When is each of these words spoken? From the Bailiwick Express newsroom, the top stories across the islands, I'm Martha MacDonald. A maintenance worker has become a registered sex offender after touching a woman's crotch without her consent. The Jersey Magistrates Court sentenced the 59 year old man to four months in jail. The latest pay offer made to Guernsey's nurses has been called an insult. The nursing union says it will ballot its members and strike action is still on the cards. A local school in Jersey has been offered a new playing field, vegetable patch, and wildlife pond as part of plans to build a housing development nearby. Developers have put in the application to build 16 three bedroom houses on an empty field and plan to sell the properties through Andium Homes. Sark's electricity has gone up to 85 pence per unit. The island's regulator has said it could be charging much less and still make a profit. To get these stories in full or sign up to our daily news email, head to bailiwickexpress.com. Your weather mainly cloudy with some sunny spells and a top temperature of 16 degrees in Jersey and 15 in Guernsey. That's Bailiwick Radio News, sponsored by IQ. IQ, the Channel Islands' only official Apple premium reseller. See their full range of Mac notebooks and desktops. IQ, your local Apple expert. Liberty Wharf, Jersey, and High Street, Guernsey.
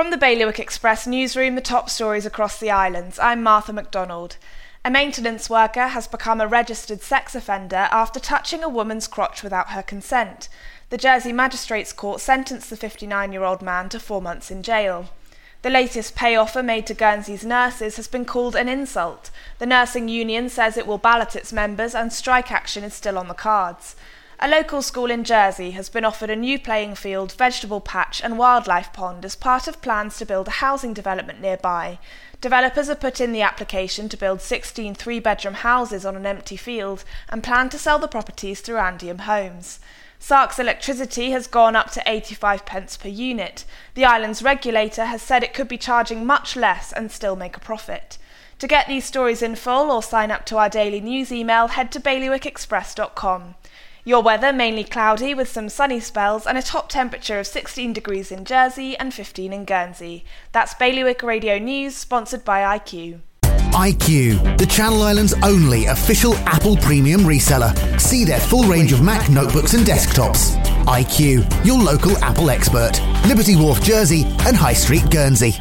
From 0.00 0.08
the 0.08 0.16
Bailiwick 0.16 0.58
Express 0.58 1.06
newsroom, 1.06 1.56
the 1.56 1.60
top 1.60 1.90
stories 1.90 2.24
across 2.24 2.58
the 2.58 2.70
islands, 2.70 3.18
I'm 3.18 3.42
Martha 3.42 3.70
MacDonald. 3.70 4.38
A 4.82 4.90
maintenance 4.90 5.50
worker 5.50 5.88
has 5.88 6.08
become 6.08 6.40
a 6.40 6.48
registered 6.48 7.02
sex 7.02 7.34
offender 7.34 7.86
after 7.92 8.18
touching 8.18 8.62
a 8.62 8.68
woman's 8.70 9.06
crotch 9.06 9.42
without 9.42 9.72
her 9.72 9.82
consent. 9.82 10.48
The 10.88 10.96
Jersey 10.96 11.34
Magistrates 11.34 11.92
Court 11.92 12.18
sentenced 12.22 12.70
the 12.70 12.78
59 12.78 13.30
year 13.30 13.44
old 13.44 13.60
man 13.60 13.90
to 13.90 14.00
four 14.00 14.22
months 14.22 14.50
in 14.50 14.62
jail. 14.62 15.10
The 15.60 15.68
latest 15.68 16.16
pay 16.16 16.34
offer 16.34 16.62
made 16.62 16.86
to 16.86 16.94
Guernsey's 16.94 17.44
nurses 17.44 17.96
has 17.96 18.08
been 18.08 18.24
called 18.24 18.56
an 18.56 18.70
insult. 18.70 19.30
The 19.58 19.66
nursing 19.66 20.08
union 20.08 20.48
says 20.48 20.78
it 20.78 20.86
will 20.86 20.96
ballot 20.96 21.36
its 21.36 21.52
members 21.52 21.94
and 21.94 22.10
strike 22.10 22.50
action 22.50 22.84
is 22.84 22.94
still 22.94 23.18
on 23.18 23.28
the 23.28 23.34
cards. 23.34 23.96
A 24.42 24.48
local 24.48 24.80
school 24.80 25.10
in 25.10 25.22
Jersey 25.22 25.72
has 25.72 25.90
been 25.90 26.02
offered 26.02 26.30
a 26.30 26.34
new 26.34 26.58
playing 26.58 26.94
field, 26.94 27.32
vegetable 27.32 27.82
patch, 27.82 28.22
and 28.22 28.38
wildlife 28.38 28.90
pond 28.90 29.22
as 29.22 29.36
part 29.36 29.68
of 29.68 29.82
plans 29.82 30.16
to 30.16 30.24
build 30.24 30.48
a 30.48 30.62
housing 30.62 30.94
development 30.94 31.42
nearby. 31.42 31.98
Developers 32.40 32.88
have 32.88 33.00
put 33.00 33.20
in 33.20 33.32
the 33.32 33.42
application 33.42 34.08
to 34.08 34.16
build 34.16 34.40
16 34.40 34.94
three 34.94 35.20
bedroom 35.20 35.52
houses 35.52 36.06
on 36.06 36.16
an 36.16 36.24
empty 36.24 36.56
field 36.56 37.04
and 37.28 37.42
plan 37.42 37.68
to 37.68 37.78
sell 37.78 37.98
the 37.98 38.08
properties 38.08 38.62
through 38.62 38.76
Andium 38.76 39.20
Homes. 39.20 39.78
Sark's 40.18 40.58
electricity 40.58 41.32
has 41.32 41.46
gone 41.46 41.76
up 41.76 41.90
to 41.90 42.02
85 42.06 42.64
pence 42.64 42.96
per 42.96 43.08
unit. 43.08 43.66
The 43.92 44.06
island's 44.06 44.42
regulator 44.42 45.04
has 45.04 45.20
said 45.20 45.42
it 45.42 45.52
could 45.52 45.68
be 45.68 45.76
charging 45.76 46.24
much 46.24 46.56
less 46.56 46.94
and 46.94 47.12
still 47.12 47.36
make 47.36 47.58
a 47.58 47.60
profit. 47.60 48.16
To 48.60 48.66
get 48.66 48.88
these 48.88 49.04
stories 49.04 49.42
in 49.42 49.54
full 49.54 49.90
or 49.90 50.02
sign 50.02 50.30
up 50.30 50.46
to 50.46 50.56
our 50.56 50.70
daily 50.70 51.02
news 51.02 51.30
email, 51.30 51.68
head 51.68 51.92
to 51.92 52.00
bailiwickexpress.com. 52.00 53.56
Your 54.04 54.22
weather 54.22 54.52
mainly 54.52 54.84
cloudy 54.84 55.34
with 55.34 55.48
some 55.48 55.68
sunny 55.68 56.00
spells 56.00 56.46
and 56.46 56.56
a 56.56 56.62
top 56.62 56.88
temperature 56.88 57.38
of 57.38 57.46
16 57.46 57.92
degrees 57.92 58.32
in 58.32 58.44
Jersey 58.44 58.96
and 58.96 59.12
15 59.12 59.52
in 59.52 59.64
Guernsey. 59.64 60.24
That's 60.52 60.74
Bailiwick 60.74 61.22
Radio 61.22 61.58
News, 61.58 61.96
sponsored 61.96 62.44
by 62.44 62.78
IQ. 62.78 63.20
IQ, 63.72 64.58
the 64.58 64.66
Channel 64.66 65.02
Islands' 65.02 65.34
only 65.42 65.86
official 65.86 66.34
Apple 66.38 66.76
premium 66.78 67.20
reseller. 67.20 67.72
See 68.00 68.24
their 68.24 68.40
full 68.40 68.64
range 68.64 68.92
of 68.92 69.02
Mac 69.02 69.30
notebooks 69.30 69.74
and 69.74 69.86
desktops. 69.86 70.56
IQ, 70.86 71.64
your 71.64 71.78
local 71.78 72.16
Apple 72.24 72.50
expert. 72.50 73.00
Liberty 73.28 73.54
Wharf, 73.54 73.82
Jersey, 73.82 74.24
and 74.40 74.56
High 74.56 74.72
Street, 74.72 75.08
Guernsey. 75.10 75.54